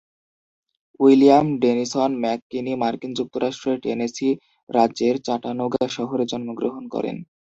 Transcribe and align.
William 0.99 1.47
Dennison 1.61 2.11
McKinney 2.23 2.73
মার্কিন 2.75 3.11
যুক্তরাষ্ট্রের 3.19 3.77
Tennessee 3.83 4.29
রাজ্যের 4.69 5.15
চাটানুগা 5.27 5.83
শহরে 5.89 6.23
জন্মগ্রহণ 6.31 6.83
করেন। 6.93 7.17